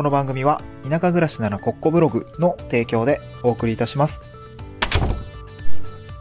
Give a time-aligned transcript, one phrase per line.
[0.00, 4.22] この番組は田舎暮らしならコッコブログの提供でお送りいたします。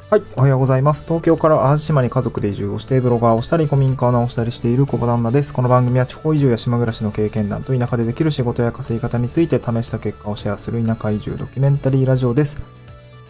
[0.10, 1.05] はい、おはようございます。
[1.05, 5.54] 東京から淡路島に家族で移住をしてブロガーをしたり古民家を直したりしている小場旦那です。
[5.54, 12.66] この番組は地方移住や島暮らしの経験談と田舎でできる仕事や稼ぎ方について試した結果をシェアする田舎移住ドキュメンタリーラジオです。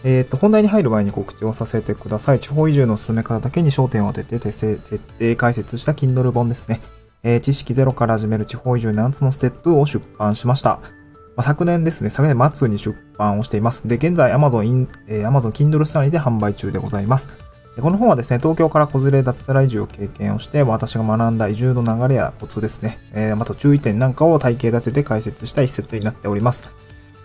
[0.02, 2.40] えっ、と、本題に入る前に告知をさせてください。
[2.40, 4.80] 地方移住の進め方だけに焦点を当てて徹
[5.20, 6.80] 底解説した Kindle 本ですね。
[7.22, 10.80] えー知識ゼロから始める地方移住7つのステップを出版しました。
[11.36, 13.88] まあ昨年ですね、昨年末に出版をしています。
[13.88, 17.28] で、現在 Amazon, えー Amazon Kindle スタディで販売中でございます。
[17.80, 26.74] この本はですね、東京から子連れ脱サラ移住を経験をして、私が学んだ移住の流れやコツですね、えーまた注意点なんかを体系立てて解説した一節になっております。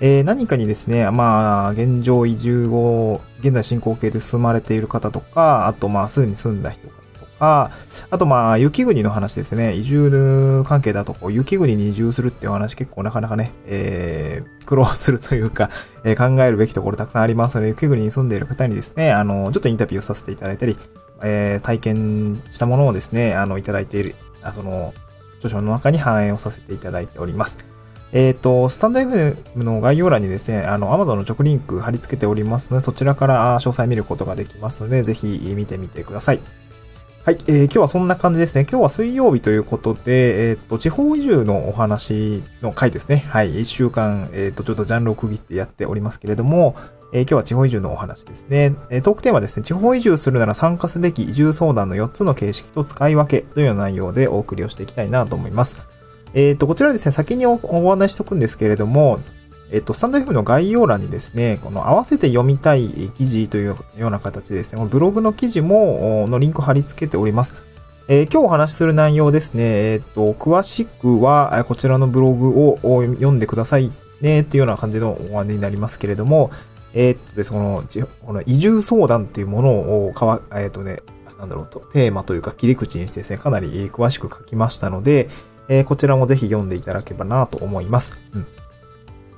[0.02, 6.94] えー何かにですね、まあ、現状移住を、現在進行形で進まれている方とか、あとまあ、すでに住んだ人と
[7.40, 7.72] か、
[8.10, 9.74] あとまあ、雪国の話ですね。
[9.74, 15.70] 移住関係だと、こう、雪国に移住するっていう話結構なかなかね、えー、苦労するというか、
[16.04, 20.78] えー考えるべきところたくさんありますので、雪国に住んでいる方にですね、あの、ちょっとインタビューさせていただいたり、
[21.24, 24.94] えー体験したものをですね、あの、いただいている、あその、
[25.38, 27.66] 著書の中に反映をさせていただいております。
[28.12, 36.40] えっ、と、スタンド FM の概要欄にですね、あの、Amazon の直リンク貼り付けておりますので、そちらから詳細見ることができますので、ぜひ見てみてください。
[37.26, 38.68] はい、えー今日はそんな感じですね。
[38.70, 43.26] 今日は水曜日ということで、えっ、と、地方移住のお話の回ですね。
[43.30, 46.76] はい、一週間、えっ、と、ちょっとジャンルを区切ってやっておりますけれども、
[47.14, 48.76] えー今日は地方移住のお話ですね。
[48.92, 55.82] えートークテーマですね、地方移住するなら参加すべき移住相談の4つの形式と使い分けというような内容でお送りをしていきたいなと思います。
[56.36, 59.20] えっ、と、こちらですね、先におお話ししとくんですけれども、
[59.72, 67.64] えっ、と、スタンド FM の概要欄にですね、この合わせて読みたい記事というような形でですね、このブログの記事も、のリンク貼り付けております。
[68.08, 76.52] えー今日お話しする内容ですね、えっ、と、詳しくは、こちらのブログを読んでくださいね、っていうような感じのお話になりますけれども、
[76.94, 77.84] えっ、とです、この、
[78.26, 81.00] この移住相談っていうものをかわ、えっ、とね、
[81.40, 85.28] なんだろうと、テーマというか切り口にしてですね、かなり詳しく書きましたので、
[85.68, 88.22] えーこちらもぜひ読んでいただければなと思います。
[88.34, 88.48] うん。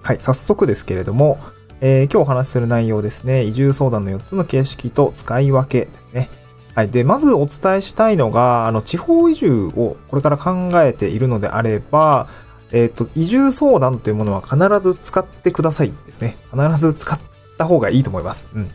[0.07, 1.37] はい、早速ですけれども、
[1.81, 6.29] えー今日お話しする内容ですね、移住相談の4つの形式と使い分けですね。
[6.75, 6.89] はい。
[6.89, 12.29] で、まずお伝えしたいのが、あの、地方移住をこれから考えているのであれば、
[12.71, 16.37] えっ、と、移住相談というものは必ず使ってくださいですね。
[16.53, 17.19] 必ず使っ
[17.57, 18.47] た方がいいと思います。
[18.55, 18.69] うん。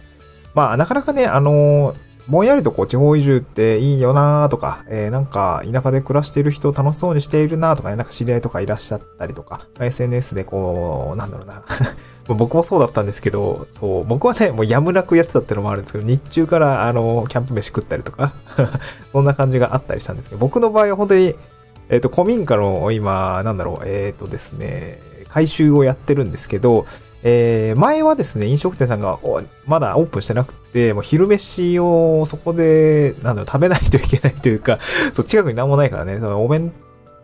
[0.52, 11.64] まあ、なかなかね、あのーぼんやりとこう地方移住っていいよなーとか、えーなんか田舎で暮らしている人楽しそうにしているなーとかね、なんか知り合いとかいらっしゃったりとか、SNS でこう、なんだろうな。
[12.28, 18.32] 僕もそうだったんですけど、そう、僕はね、もうやむなくやってたってのもあるんですけど、日中からあの、キャンプ飯食ったりとか、
[19.10, 21.34] そんな感じがあったりしたんですけど、僕の場合は本当に、
[21.88, 26.86] えっ、と、古民家の今、なんだろう、えっ、とですね、回収をやってるんですけど、
[27.22, 29.18] えー前はですね、飲食店さんが
[29.66, 34.78] まだオープンしてなくて、もう昼飯をそこで、なんだろう、食べないといけないというか、
[35.12, 36.72] そう、近くになんもないからね、そのお弁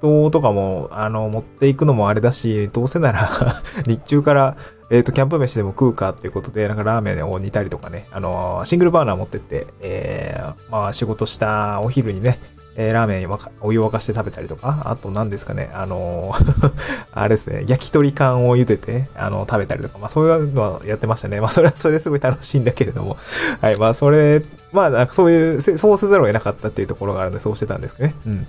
[0.00, 3.28] 当とかも、あの、持っていくのもあれだし、どうせなら、
[3.86, 4.56] 日中から、
[4.90, 12.38] えっ、と、キャンプ飯でも食うかっていうことで、なんかラーメンを煮たりとかね、あの、シングルバーナー持ってって、えーまあ仕事したお昼にね、
[12.80, 16.72] えーラーメンにわかお湯沸かして食べたりとか、あと何ですかね、あのー
[17.12, 21.40] あれですね、焼き鳥缶を茹でて、あの、食べたりとか、まあそういうのはやってましたね。
[21.40, 23.16] まあそれはそれですごい楽しいんだけれども、
[23.60, 24.40] はい、まあそれ、
[24.72, 28.14] まあなんかそういう、そうせざるを得なかったっていうところがあるんで、そうしてたんですけどね。
[28.26, 28.46] うん。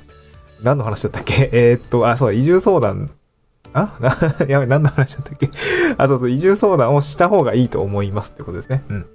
[0.61, 1.49] 何の話だったっけ？
[1.53, 3.09] えーっと、あ、そうだ、移住相談、
[3.73, 3.97] あ？
[4.47, 5.49] やべ、何の話だったっけ？
[5.97, 8.83] あ、そうそう、移住相談をした方がいいと思いますってことですね。
[8.89, 9.05] うん。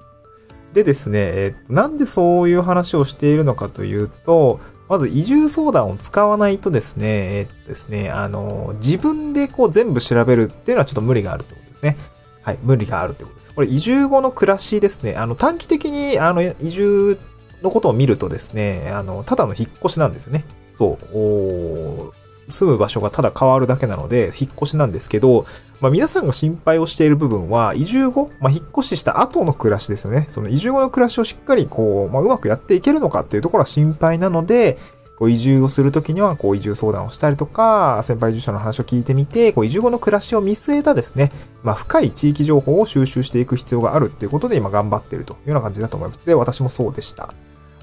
[0.72, 4.58] でですね、えっと、なんでそういう話をしているのかというと、
[4.88, 11.96] まず移住相談を使わないとですね、えっとですね、あの、自分でこう全部調べるっていうのはちょっと無理があるってことですね。
[12.42, 13.54] はい、無理があるってことです。
[13.54, 15.14] これ移住後の暮らしですね。
[15.16, 17.18] あの、短期的に、あの、移住
[17.62, 20.44] のことを見るとですね、あの、ただの引っ越しなんですよね。
[20.74, 22.23] そう。
[22.48, 25.46] 住む場所がただ変わるだけなので、引っ越しなんですけど、
[25.80, 30.26] まあ皆さんが心配をしている部分は、移住後、まあ引っ越しした後の暮らしですよね。
[30.28, 34.78] その移住後の暮らしをしっかりこう、まあうまくやっていけるのかっていうところは心配なので、
[35.16, 41.30] こう移住をするときには、こう移住相談をしたりとか、先輩住者の話を聞いてみて、こう移住後の暮らしを見据えたですね、
[41.62, 46.20] まあ深い地域情報を収集していく必要があるっていうことで今頑張ってるというような感じだと思います。
[46.24, 47.32] で、私もそうでした。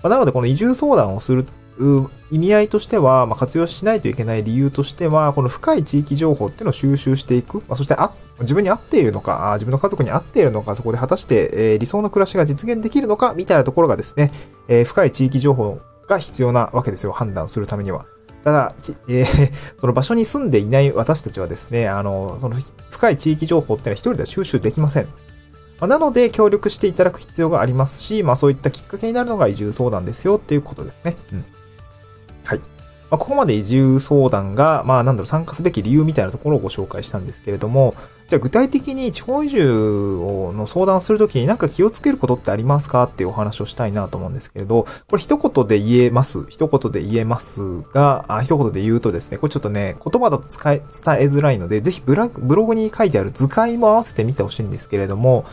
[0.04, 1.46] まなので、この移住相談をする
[2.32, 7.58] 意味合いとしては、まあ、活用しないといけない理由としては、この深い地域情報っていうのを収集していく。
[7.60, 14.32] まあ、そしてあ、自分に合っているのか、自分の家族に合っているのか、そこで果たして、えー理想の暮らしが実現できるのか、みたいなところがですね、
[14.68, 18.06] えー深い地域情報が必要なわけですよ、判断するためには。
[18.44, 18.76] ただ、
[19.08, 19.26] えー、
[19.78, 22.56] その場所に住んでいない私たちはですね、あの、その
[22.90, 25.06] 深い地域情報っていうのは一人では収集できません。
[25.80, 31.18] まあ、なので、協力していただく必要がありますし、まあそういったきっかけになるのが移住相談ですよっていうことですね。
[31.34, 31.46] うん。
[32.44, 32.60] はい。
[33.12, 37.94] まあ、ここまで移住相談が、まあなんだろう、参加すべき理由みたいなところをご紹介したんですけれども、
[38.30, 46.46] じゃあ具体的に地方移住をの相談するときになんか気をつけることってありますかっていうお話をしたいなと思うんですけれど、これ一言で言えます。
[46.48, 50.82] 一言で言えますが、あ一言で言うとですね、これちょっとね、言葉だと、伝え
[51.26, 52.30] づらいので、ぜひブロ
[52.66, 55.44] グに書いてある図解も合わせてみてほしいんですけれども、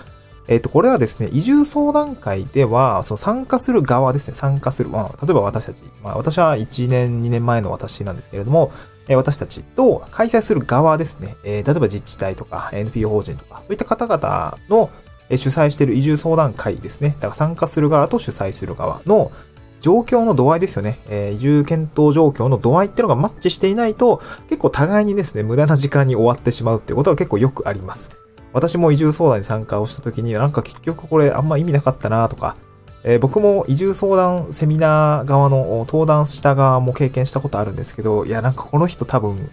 [0.48, 8.72] えっ、と、これはですね、移住相談会では、その参加する側ですね、参加する、まあ、例えば私たち、まあ、私は1年、2年前の私なんですけれども、
[9.08, 14.90] え私たちと開催する側ですね、え例えば自治体とか NPO 法人とか、そういった方々の
[15.30, 17.10] 主催している移住相談会ですね。
[17.10, 19.32] だから参加する側と主催する側の
[19.80, 20.98] 状況の度合いですよね。
[21.08, 28.27] えー、移住検討状況の度合いっていうのがマッチしていないと、結構互いにですね、無駄な時間に終わってしまうっていうことが結構よくあります。
[28.52, 32.56] 私も移住相談に参加をした時に、なんか結局これあんま意味なかったなとか、
[33.04, 39.50] えー、僕も移住相談セミナー側の登壇した側も経験したことあるんですけど、いやなんかこの人多分、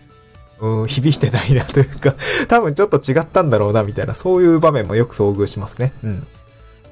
[0.59, 2.15] うん、響いてないなというか
[2.47, 5.94] 多分ちょっと違ったんだろうなみたいな、そういう場面もよく遭遇しますね。
[6.03, 6.27] うん。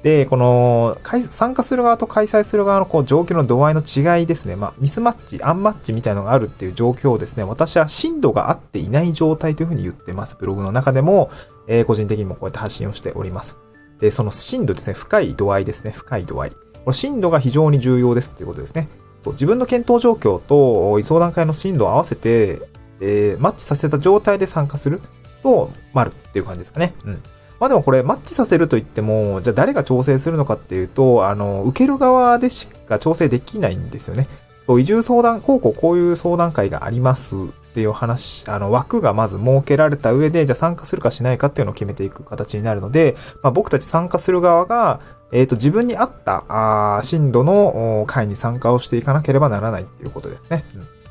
[0.04, 4.54] で、この、参加する側と開催する側のこう状況の度合いの違いですね。
[4.54, 10.36] まあ、ミスマッチ、アンマッチみたいなのがあるっていう状況をですね、私は深度が合っていない状態というふうに言ってます。
[10.38, 11.30] ブログの中でも、
[11.68, 13.58] えー、個人的にもこうやって発信をしております。
[13.98, 16.50] で、その深度ですね、深い度合いですね、深い度合い。
[16.50, 16.56] こ
[16.88, 18.90] の深度が非常に重要ですっていうことですね。
[19.20, 22.60] そう、自分の検討状況と、相談会の深度を合わせて、
[23.00, 25.00] えー、マッチさせた状態で参加する
[25.42, 26.92] と、丸っていう感じですかね。
[27.06, 27.22] うん。
[27.64, 34.28] まあでもこれマッチさせると言っても、じゃあ誰が調整するのかっていうと、あの、受ける側でしか調整できないんですよね。
[34.66, 37.38] そう、移住相談、こうこうこういう相談会がありますっ
[37.72, 45.00] ていう話、あの、枠がまず設けられた上で、じゃあ参加するかしないかっていうのを決めていく形になるので、まあ僕たち参加する側が、
[45.32, 50.66] えっ、ー、と、自分に合った、あ進度の会に参加をしていかなければならないっていうことですね。
[50.74, 51.03] うん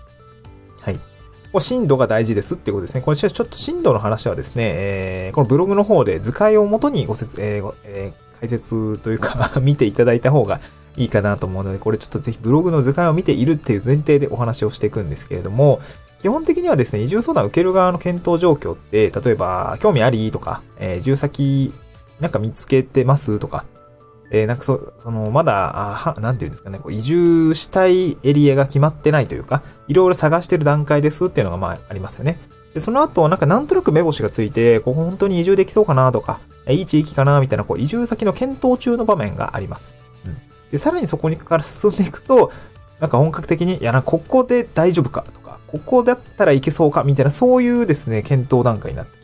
[1.53, 3.01] こ震度が大事ですっていうことですね。
[3.01, 10.59] これちょっと震度の話はですね、えー、このブログの方で図解をもとにご説、えーえー、解説というか 見ていただいた方が
[10.97, 15.79] いいかなと思うので、これちょっとぜひブログの図解を見ているっていう前提でお話をしていくんですけれども、
[16.21, 21.73] 基本的にはですね、移住相談を受ける側の検討状況って、例えば、興味ありとか、えー、移住先
[22.19, 23.65] なんか見つけてますとか、
[24.33, 32.39] えー、なんかそ、その、まだ、あは、なんていうんですかね、こう移住したいエリアが決まってないというか、いろいろ探してる段階ですっていうのがまあありますよね。
[32.73, 39.93] で、その後、なんかなんとなく目星がついて、ここ本当に移住できそうかなとか、いい地域かなみたいな、こう移住先の検討中の場面があります。
[40.25, 40.37] うん。
[40.71, 42.51] で、さらにそこにから進んでいくと、
[42.99, 49.22] なんか本格的に、いやな、ここで大丈夫かとか、ここだったらいけそうかみたいな、そういうですね、検討段階になって。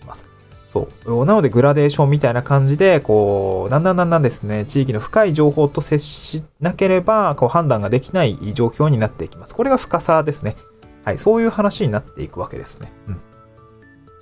[0.70, 1.26] そう。
[1.26, 9.56] なので、グラデーションみたいな感じで、こう、だんだんだんだんですね、地域の深い情報と接しなければ、こう、判断ができない状況になっていきます。
[9.56, 10.56] これが深さですね。
[11.04, 11.18] はい。
[11.18, 12.92] そういう話になっていくわけですね。
[13.08, 13.22] うん。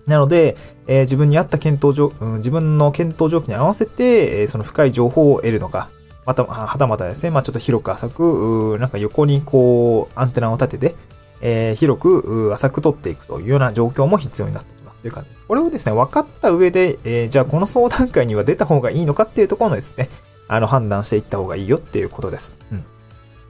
[0.08, 0.56] なので、
[0.88, 5.90] えー、自分に合った検討状、うん、自分の検討状況に合わせて、えー、その深い情報を得るのか、
[6.26, 10.96] また、はたまたですね、まあちょっと広く浅く、なんか横にこう、アンテナを立てて、
[11.42, 20.10] えー、広く、浅く取っていくというような状況も必要になってきますいう感じこれをですね、分かった上で、えー、じゃあこの相談会には出た方がいいのかっていうところのですね、
[20.48, 22.58] あの判断していった方がいいよっていうことです。
[22.72, 22.84] うん。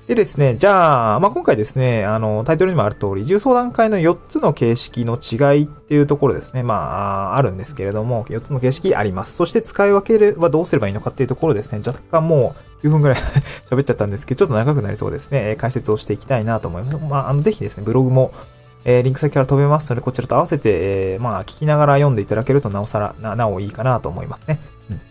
[0.07, 6.75] でですね、じゃあ、まあ、今回ですね、あの、タイトルにもある通り、移住相談会の4つの形式の違いっていうところですね、ま
[7.33, 9.33] あ、あるんですけれども、4つの形式あります。
[9.33, 13.17] そして使い分ければどうすればいいのかっていうところですね、若干もう9分くらい
[13.69, 16.97] 喋っちゃったんですけど、ちょっと長くなりそうですね、解説をしていきたいなと思います。
[16.97, 18.31] まあ、あの、ぜひですね、ブログも、
[18.85, 24.59] えー、リンク先から飛べますので、こちらと合わせて、えー、まあ、聞きながら読んでいただけるとなおさら、な、なおいいかなと思いますね。
[24.89, 25.01] うん。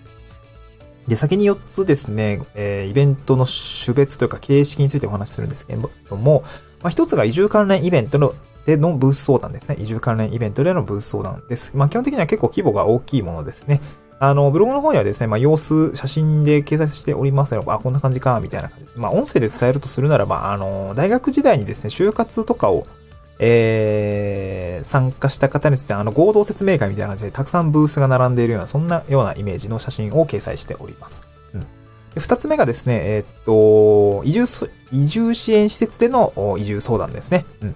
[1.09, 6.43] で、先に4つですね、えー、イベントの種別というか形式についてお話しするんですけども、
[6.83, 8.35] まあ、1つが移住関連イベントの
[8.67, 9.77] でのブース相談ですね。
[9.79, 11.77] 移住関連イベントでのブース相談です。
[11.77, 13.81] まあ、基本的には結構規模が大きいものですね。
[14.19, 18.99] あの、ブログの方にはですね、まあ、様子、写真で掲載しておりますので、あ、こんな感じか、みたいな感じです。
[18.99, 22.83] まあ、音声で伝えるとするならば、あの、大学時代にですね、就活とかを
[23.39, 31.29] えー、参加した方についてあの合同説明会みたいな感じでたくさんブースが並んでいるような、そんなようなイメージの写真を掲載しております。
[31.55, 31.67] うん。
[32.17, 37.45] 二つ目がですね、えー、っと、移住、移住支援施設での移住相談ですね。
[37.61, 37.75] うん。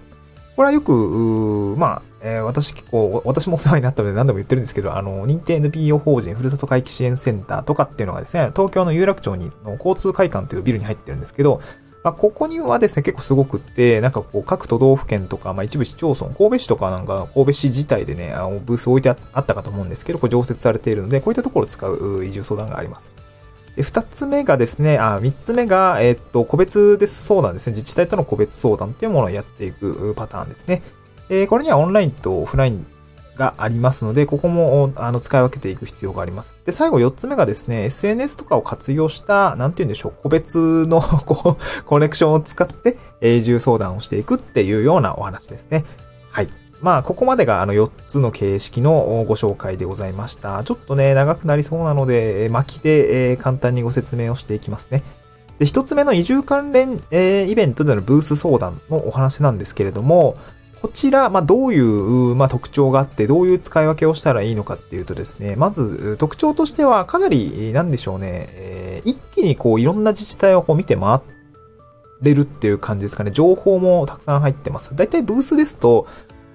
[0.55, 11.61] これはよく、まあ、えー、私結構、私もお世話になったので何度も言ってるんですけど、あの、認定 NPO 法人ふるさと回帰支援センターとかっていうのがですね、東京の有楽町にの交通会館というビルに入ってるんですけど、
[12.03, 23.13] まあ、ここにはですね、結構すごくって、なんかこう、各都道府県とか、まあ、一部市町村、神戸市とかなんか、神戸市自体でね、あのブース置いてあったかと思うんですけど、これ常設されているので、こういったところを使う移住相談があります。
[23.75, 27.71] で、二つ目がですね、あ、三つ目が、えー、っと、個別です相談ですね。
[27.71, 30.81] 自治体との個別相談っていうものをやっていくパターンですね。
[31.29, 32.85] えー、これにはオンラインとオフライン
[33.41, 36.59] がありますので、ここもあの使い分けていく必要があります。
[36.63, 45.83] で、最後4つ目がですね、SNS とかを活用した、なんて言うんでしょう、個別の こう、コネクションを使って永住相談をしていくっていうようなお話ですね。
[46.29, 46.49] はい。
[46.81, 50.63] まあ、ここまでがあの4つの形式のご紹介でございました。
[50.63, 55.03] ちょっとね、長くなりそうなので、巻きで簡単にご説明をしていきますね。
[55.59, 60.35] で、1つ目の移住関連イベントでのブース相談のお話なんですけれども、
[60.79, 71.19] こちら、まあ、どういう、まあ、特徴があって、どういう使い分けをしたらいいのかっていうとですね、まず、特徴としては、かなり、なんでしょうね、えー、一気にこう、いろんな自治体をこう見て回
[72.21, 73.31] れるっていう感じですかね。
[73.31, 74.95] 情報もたくさん入ってます。
[74.95, 76.07] だいたいブースですと、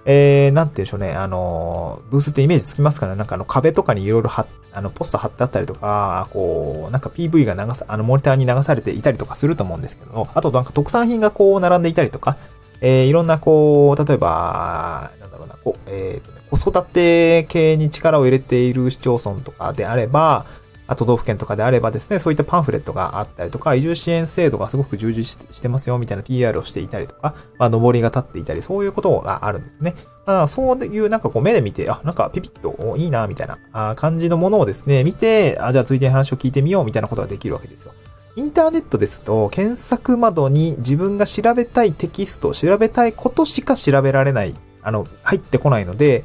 [0.06, 4.46] えー、なんて言うんでしょうね、あの、ブースってイメージつきますから、なんかあの壁とかにいろいろ貼
[4.76, 12.36] あの、ポスター貼ってあったりとか、こう、なんか PV が流さ、あの、モニターに流されていたりとかすると思うんですけど、あとなんか特産品がこう、並んでいたりとか、
[12.80, 20.46] えー、いろんなこう、例えば、なんだろうな、こえっ、ー、とね、子育て系に力を入れている市町村とかであれば、
[20.94, 29.94] 都道府県とかであればですね、そういったパンフレットがあったりとか、移住支援制度がすごく充実してますよ、みたいな PR をしていたりとか、まあ、上りが立っていたり、そういうことがあるんですね。
[30.26, 37.92] あそういうなんかこう目で見て、あ、なんかピピッといいな、みたいな感じのものをですね、見て、あ、じゃあついでに話を聞いてみよう、みたいなことができるわけですよ。
[38.36, 46.22] インターネットですと、検索窓に自分が調べたいテキスト、調べたいことしか調べられない、あの、入ってこないので、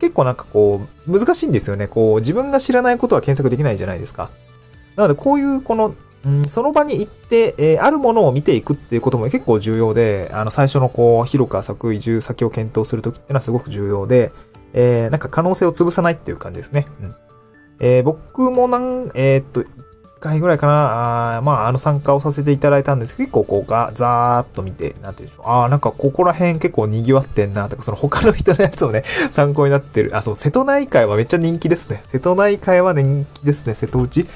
[0.00, 1.86] 結構なんかこう、難しいんですよね。
[1.86, 4.30] こう、自分が知らないことは検索できないじゃないですか。
[4.96, 5.94] なので、こういうこの、
[6.26, 14.32] うん、その場に行って、えー、あるものを見ていくっていうことも結構重要で、あの、最初のこう、広く浅く移住先を検討するときっていうのはすごく重要で、
[14.72, 16.88] えー、なんか可能性を潰さないっていう感じですね。
[17.00, 17.14] うん。
[17.78, 19.64] えー、僕もなん、えー、っと、
[20.24, 25.46] 回ぐらいかな、あまあ、あの参加をさせていただいたんですけど、結構こうが、ざーっと見て、なんていうんでしょう。
[25.46, 30.16] ああ、なんかここら辺結構賑わってんな、とか、その他の人のやつをね、 参考になってる。
[30.16, 32.02] あ、そう、瀬戸内海はめっちゃ人気ですね。
[32.06, 33.74] 瀬戸内海は人気ですね。
[33.74, 34.26] 瀬戸内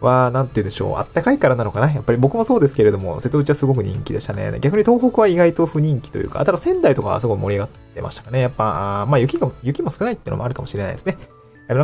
[0.00, 0.96] は、なんて言うんでしょう。
[0.96, 4.58] あったかいからなのかなやっぱり僕もそうですけれども、瀬戸内はすごく人気でしたね。
[4.60, 8.40] 逆に東北は意外と不人気というか、ただ仙台とかはすごい盛り上がってましたかね。
[8.40, 11.16] やっぱ、あまあ雪が、雪も少ないっていうのもあるかもしれないですね。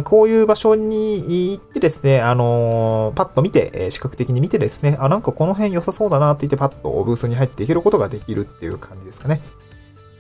[0.05, 9.41] こういう場所に行ってですね、あのー、パッと見て、視覚的に見てですね、あ、なんかこの辺良さそうだなって言ってパッとブースに入っていけることができるっていう感じですかね。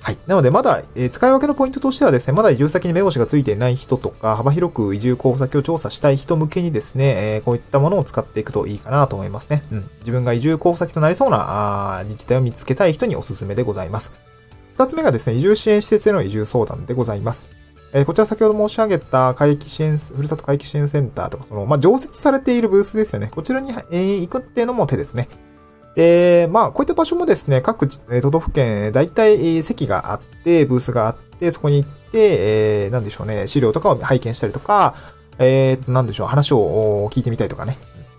[0.02, 0.18] はい。
[0.26, 9.62] なので、まだ、えー、使い分けのポイントとしてはですね、まだ移住先に目星がついていない人とか、幅広く移住候補先を調査したい人向けにですね、えー、こういったものを使っていくといいかなと思いますね。
[9.70, 9.90] うん。
[9.98, 14.14] 自分が移住候補先となりそうな自治体を見つけたい人におすすめでございます。
[14.72, 17.50] 二つ目がですね、移住支援施設への移住相談でございます。
[17.92, 23.30] えー、こちら先ほど申し上げた回帰支援、ふるさと回帰支援センターとか、その、まあ、常設されているブースですよね。
[23.34, 25.28] こちらに、えー、行くっていうのも手ですね。
[25.96, 34.94] で、まあ、こういった場所もですね、各都道府県、大体席があって、ブースがあって、そこに行って、えー、なんでしょうね、資料とかを拝見したりとか、
[35.38, 37.76] えー、なんでしょう、話を聞いてみたいとかね。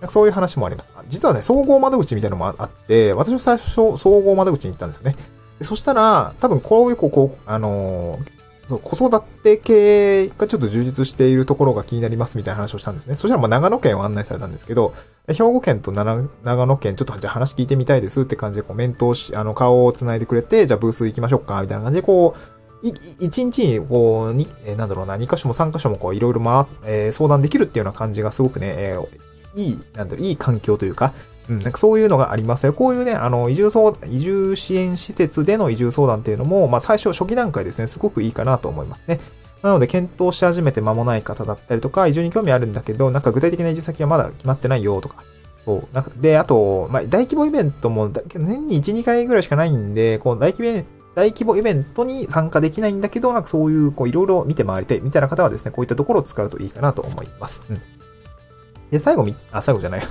[0.07, 0.89] そういう話もあります。
[1.07, 5.15] 実はね、総合窓口みたいなのもあって、私も最初、総合窓口に行ったんですよね。
[5.61, 13.15] そしたら、多分こういう、こう、あのー、そう、子育て系がちょっと充実しているところが気になりますみたいな話をしたんですね。
[13.15, 14.93] そしたらまあ長野県を案内されたんですけど、
[15.27, 22.87] 兵庫県と長野県ちょっとじゃあ話聞いてみたいですって感じでこう面倒し、あの顔を繋いでくれて、じゃあブース行きましょうかみたいな感じでこう、
[23.19, 31.13] 一日にこう、に、えー、なんだろうな、二箇所も三箇所もこういろいろ回、えー、相談できるっていうような感じがすごくね、えー、いい、なんだろう、いい環境というか、
[31.51, 32.73] うん、なんかそういうのがありますよ。
[32.73, 39.19] こういうね、あの、移住相、移住支援施設での移住相談っていうのも、まあ最初初期段階ですね、すごくいいかなと思いますね。
[39.61, 45.23] なので、検討し始めて間もない方だったりとか、移住に興味あるんだけど、なんか具体的な移住先はまだ決まってないよとか、
[45.59, 45.93] そう。
[45.93, 57.63] なんかで、あと、まあ、大規模イベントも、年に1、2回ぐらいしかないんで、こう、大規模、大規模イベントに参加できないんだけど、なんかそういう、こう、いろいろ見て回りたいみたいな方はですね、こういったところを使うといいかなと思います。
[57.69, 57.81] うん。
[58.89, 60.01] で、最後み、あ、最後じゃない。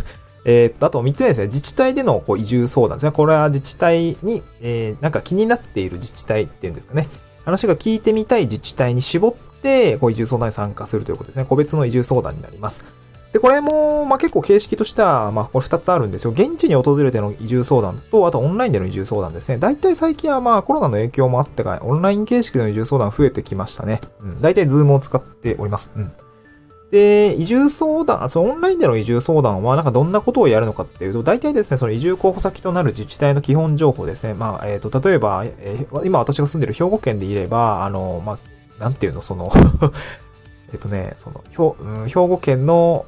[0.44, 1.47] えー、っと、あと3つ目ですね。
[1.47, 3.12] 自治体でのこう移住相談ですね。
[3.12, 7.09] これは自治体に、えー、なんか気になっている自治体っていうんですかね。
[7.44, 11.44] 話が聞いてみたい自治体に絞って、こう移住相談に参加するということですね。
[11.44, 12.85] 個別の移住相談になります。
[13.32, 16.32] で、これも、まあ、結構形式としては、まあ、これ2つあるんですよ。
[16.32, 19.59] 現地に訪れての移住相談と、あとオンラインでの移住相談ですね。
[19.59, 24.00] 大体最近はまあ、コロナの影響もあってか、オンライン形式での移住相談増えてきましたね。
[24.20, 24.42] うん。
[24.42, 25.92] 大体ズームを使っております。
[25.97, 26.11] うん。
[26.90, 34.35] で、移住相談、そのオンラインでの移住相談は、なんかどんなことをやるのかっていうと、大体ですね、その移住候補先となる自治体の基本情報ですね。
[34.35, 39.50] まあ、えっ、ー、と、例えば、えー、今私が住んでる兵庫県でいれば、あの、まあ、なんていうの、その
[40.73, 43.06] えっとね、その、兵、兵庫県の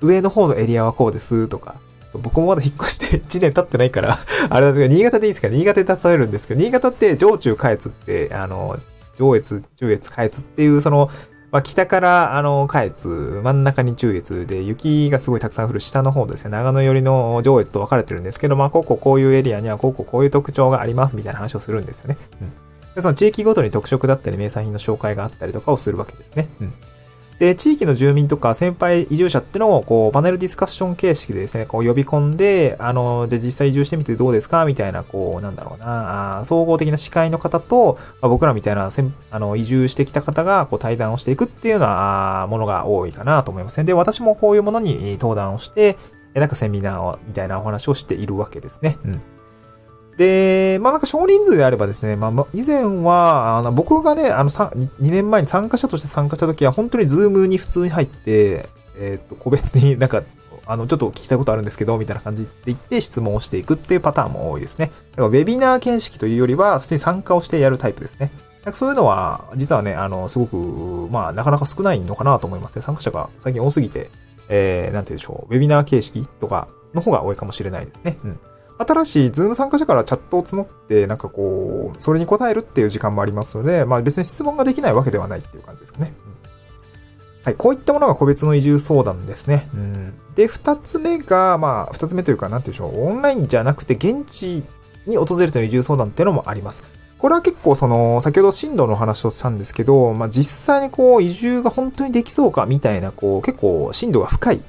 [0.00, 1.76] 上の方のエリアはこうですとか、
[2.22, 4.16] 僕もまだ引っ越して 1年経ってないから
[4.48, 5.48] あれなんですけど、新潟でいいですか？
[5.48, 8.78] 新潟で例えるんですけど、新潟って上中下越って、あの、
[9.16, 11.10] 上越、中越、下越っていう、その、
[11.56, 13.08] まあ、北から、あの、下越、
[13.42, 22.18] 真ん中に中越で、雪がすごいたくさん降る下の方ですね、長野寄りの上越と分かれてるんですけど、まあ、こここういうエリアには、こここういう特徴があります、みたいな話をするんですよね。
[22.42, 22.50] うん。
[22.94, 26.46] で、その地域ごとに特色だったり、名産品の紹介があったりとかをするわけですね。
[26.60, 26.74] うん。
[27.38, 34.64] で、地域の住民とか先輩移住者ってのを、こう、パネルディスカッション形式でですね、こう呼び込んで、あの、じゃあ実際移住してみてどうですか？
[34.64, 38.88] みたいな、こう、なんだろうな、総合的な司会の方と、まあ、僕らみたいな、
[39.30, 43.84] あの、移住してきた方が、こう、対談をしていくっていうようなものが多いかなと思いますね。
[43.84, 45.96] で、私もこういうものに登壇をして、
[46.34, 48.96] なんかセミナーをみたいなお話をしているわけですね。
[49.04, 49.20] うん。
[50.16, 58.68] で、まあなんか少人数であればですね、まあ以前は、あの僕がね、あの2年前に参加者として参加した時は本当にズームに普通に入って、
[58.98, 60.22] えっ、ー、と、個別になんか、
[60.64, 64.86] あの、ちょっと聞きたいことあるんですけど、みたいな感じで言って質問をしていくっていうパターンも多いですね。
[64.86, 68.32] だからウェビナー形式というよりは、普通に参加をしてやるタイプですね。
[68.64, 70.56] なんかそういうのは、実はね、あの、すごく、
[71.12, 72.82] まあ、なかなか少ないのかなと思いますね。
[72.82, 74.10] 参加者が最近多すぎて、
[74.48, 78.18] えー、なんて言うんでしょう、ウェビナー形式とかの方が多いかもしれないですね。
[78.24, 78.40] うん。
[78.78, 86.12] 新しいズーム参加者からチャットを募って、なんかこう、それに答えるっていう時間もありますので、まあ別に質問ができないわけではないっていう感じですかね。
[87.44, 89.68] はい、こういったものが個別の移住相談ですね。
[89.72, 94.64] うん、で、二つ目が、まあ、二つ目というか、なんていうんでしょう、オンラインじゃなくて現地
[95.06, 96.84] に訪れての移住相談っていうのもあります。
[97.18, 104.64] これは結構その、先ほど震度の話をしたんですけど、まあ実際にこう移住が本当にできそうかみたいな、こう結構震度が深い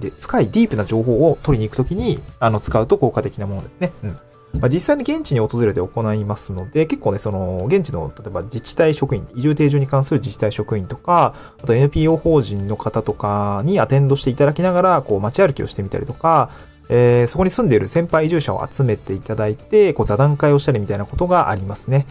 [0.00, 3.92] で、深いディープな情報を取りに行くときに、あの、使うと効果的なものですね。
[4.04, 4.10] うん。
[4.58, 16.50] まあ、実際に現地に訪れて行いますので、結構ね、その、現地の、例えば自治体職員、移住定住に関する自治体職員とか、あと NPO 法人の方とかにアテンドしていただきながら、こう、街歩きをしてみたりとか、
[16.88, 22.06] えー、そこに住んでいる先輩移住者を集めていただいて、こう、座談会をしたりみたいなことがありますね。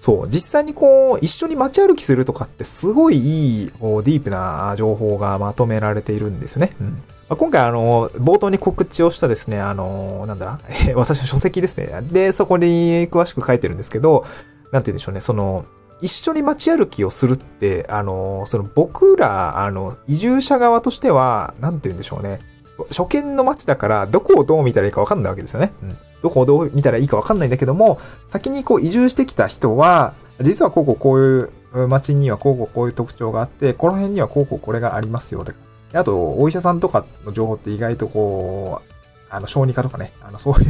[0.00, 6.74] そう、実際にこう、一緒に街歩きするとかってすごいいい、こう、ディープな情報がまとめられているんですよね。
[6.80, 7.02] うん。
[7.28, 10.60] ま、今回あの、冒頭に告知をしたですね、あの、なんだな、
[10.96, 12.00] 私の書籍ですね。
[12.10, 14.24] で、そこに詳しく書いてるんですけど、
[14.72, 15.66] なんて言うんでしょうね、その、
[16.00, 22.40] 一緒に街歩きをするって、あの、その僕ら、あの、移住者側としては、なんて言うんでしょうね。
[22.88, 25.74] 初見の街だから、どこをどう見たらいいかわかんないわけですよね。
[25.82, 25.98] うん。
[26.22, 35.58] どこをどう見たらいいかわかんないんだけども、先にこう移住してきた人は、実はこうこうこういう街にはこうこうこういう特徴があって、この辺にはこうこうこれがありますよとか。
[35.92, 38.92] あと、お医者さんとかの情報って意外とこう、
[39.28, 40.66] あの、小児科とかね、あの、そうい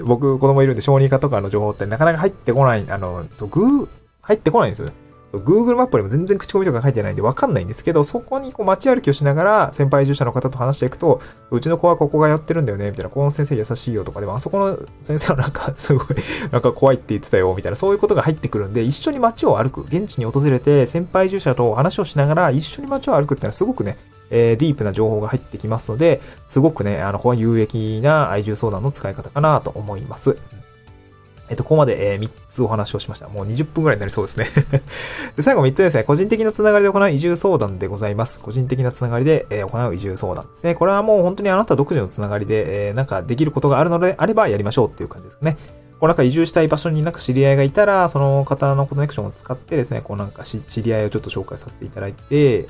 [0.00, 3.88] う僕、子供いるんで小児科とかの情報ってなかなか入ってこない、あの、そう、グー、
[4.22, 4.88] 入ってこないんですよ。
[5.38, 11.20] Google マップにも全然口コミとか書いてないんでわかんないんですけど、そこにこう街歩きをしながら先輩移住者の方と話していくと、
[11.50, 16.06] うちの子はここがやってるんだよね、みたいな、この先生優しいよとか、でもあそこの先生はなんか すごい、
[16.50, 23.96] なんか怖いって言ってたよ、みたいな、そういうことが入ってくるんで、一緒に街を歩く、現地に訪れて先輩移住者と話をしながら一緒に街を歩くっていうのはすごくね、
[24.30, 30.36] えー、ディープな情報が入ってきますので、すごくね、あの、ここは有益な移住相談の使い方かなと思います。
[31.48, 33.28] えっと、ここまで、えー、3つお話をしました。
[33.28, 34.46] もう20分くらいになりそうですね
[35.36, 35.42] で。
[35.42, 36.04] 最後3つですね。
[36.04, 38.40] 個人的なつながりで行う移住相談でございます。
[38.40, 40.74] 個人的なつながりで、えー、行う移住相談ですね。
[40.74, 45.56] これはもう本当にあなた独自のつながりで、えー、なんかできることがあるのであればやりましょうっていう感じですね。
[46.00, 52.66] こうなんか移住したい場所になんか知り合いがいたら、その方のコネクションを使ってですね、こうなんか知り合いをちょっと紹介させていただいて、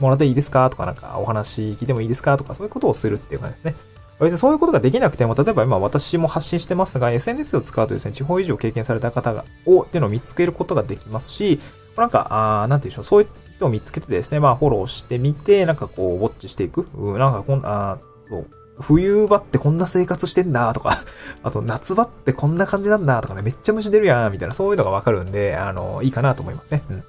[0.00, 0.68] もらっていいですか？
[0.70, 2.36] とかなんかお話聞いてもいいですか？
[2.36, 3.74] とかそういうことをするっていう感じですね。
[4.20, 11.60] 別にそういうことができなくても、例えば今私も発信してますが、SNS を使うとですね、地方移住を経験された方が、を、っていうのを見つけることができますし、
[11.96, 16.86] なんか、あなんていうんでしょう、そういう人を見つけてですね、まあフォローしてみて、なんかこう、ウォッチしていく。
[16.94, 17.98] うん、なんかこんな、
[18.28, 18.46] そう、
[18.80, 20.96] 冬場ってこんな生活してんだとか、
[21.42, 26.82] あと夏場ってこんな感じなんだとかね、めっちゃ虫出るやんみたいな、そういうのがわかるんで、あの、いいかなと思いますね。
[26.90, 27.04] うん。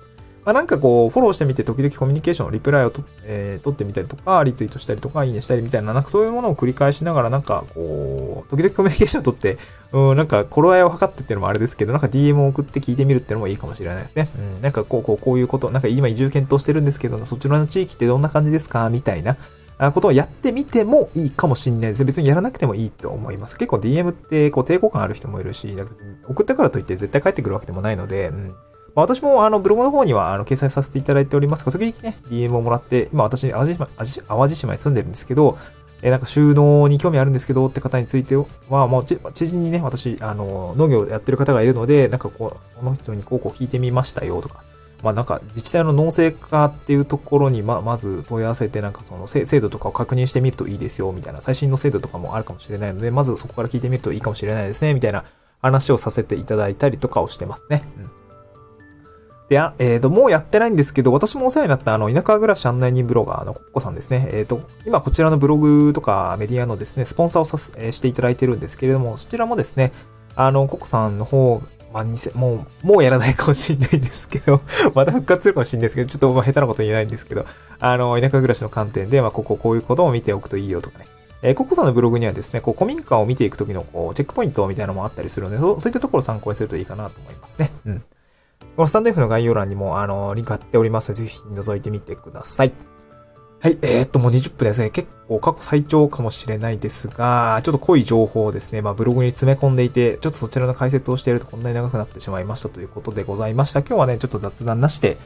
[0.45, 9.57] まあ、なんかこう、フォローしてみて、時々コミュニケーション、リプライをと、えー、取ってみたりとか、リツイートしたりとか、いいねしたりみたいな、なんかそういうものを繰り返しながら、なんかこう、時々コミュニケーションを取って、
[9.91, 14.29] うん、なんか頃合いを測ってっていうのもあれですけど、なんか DM を送って聞いてみるっていうのもいいかもしれないですね。
[14.37, 19.37] うん、なんかこう、こう、こういうこと、なんか今移住検討してるんですけど、そちらの地域ってどんな感じですかみたいな。
[19.93, 22.05] ことをやってみてもいいかもしんないです。
[22.05, 23.57] 別にやらなくてもいいと思います。
[23.57, 25.75] 結構 DM ってこう抵抗感ある人もいるし、
[26.29, 28.55] 送ったからといって絶対返ってくるわけでもないので、うん
[28.95, 35.57] まあ、私もあのブログの方にはあの掲載させていただいておりますが、時々ね、DM をもらって、今私、淡路島淡路島に住んでるんですけど、
[36.01, 38.35] えなんか収納に興味あるんですけどって方について
[38.69, 44.63] は、もう知人にね、私、あの、農業やってる方がいるので、なんかこう、この人にこうこう聞いてみましたよとか、
[45.03, 55.25] まあなんか自治体の農政課っていうところにま、まず問い合わせて、なんかその制度とかを確認してみるといいですよ、みたいな、最新の制度とかもあるかもしれないので、まずそこから聞いてみるといいかもしれないですね、みたいな
[55.61, 57.83] 話をさせていただいたりとかをしてますね。
[57.97, 58.24] うん。
[59.49, 64.27] で、あ、えっ、ー、と、もうやってないんですけど、私もお世話になったあの、田舎暮らし案内人ブロガーのコッコさんですね。
[64.31, 69.91] えっ、ー、と、今こちらのブログとかメディアのですね、スポンサーをさせ、していただいてるんですけれども、そちらもですね、
[70.35, 71.61] あの、コッコさんの方、
[71.93, 74.59] まあ、偽、もう、もうやらないかもしれないんですけど、
[74.95, 77.45] また復活するかもしれないんですけど、ちょっとまあ下手なこと言えないんですけど、
[77.79, 81.07] あの、田舎暮らしの観点で、まあ、こここういうことを見ておくといいよとかね。
[81.41, 87.71] えー、ココさんのブログにはですね、こう、古民家を見ていくときの、こう、チェックポイントみたいなのもあったりするので、そうそういったところを参考にするといいかなと思いますね。
[87.85, 88.03] うん。
[88.75, 92.73] このスタンド F の概要欄にも、あの、リンク貼っておりますので、ぜひ覗いてみてください。
[93.61, 94.89] はい、えー、っと、もう20分ですね。
[94.89, 103.79] 結構過去最長かもしれないですが、ちょっと濃い情報をですね、まあブログに詰め込んでいて、ちょっとそちらの解説をしているとこんなに長くなってしまいましたということでございました。
[103.79, 105.17] 今日はね、ちょっと雑談なしで、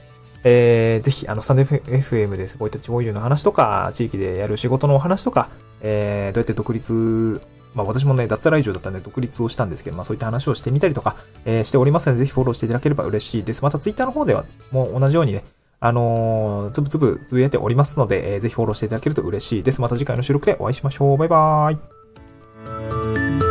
[0.43, 2.57] えー、ぜひ、あの、スタンド FM です。
[2.57, 5.49] こういった地方移住の話とか、地域でやる仕事のお話とか、
[5.81, 7.41] えー、どうやって独立
[7.73, 13.63] まあ私もね、脱サラ以上だったんで独立をしたんですけど、まあそういった話をしてみたりとか、えー、しておりますので、ぜひフォローしていただければ嬉しいです。
[13.63, 15.43] また Twitter の方では、もう同じようにね、
[15.79, 19.81] あのー、つぶつぶつぶやいておりますので、えー、ぜひフォローしていただけると嬉しいです。
[19.81, 21.17] また次回の収録でお会いしましょう。
[21.17, 23.48] バイバーイ。